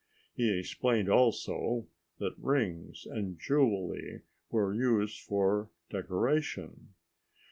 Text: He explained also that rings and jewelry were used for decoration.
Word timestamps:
He 0.33 0.49
explained 0.57 1.09
also 1.09 1.85
that 2.17 2.33
rings 2.39 3.05
and 3.05 3.37
jewelry 3.39 4.23
were 4.49 4.73
used 4.73 5.19
for 5.21 5.69
decoration. 5.91 6.95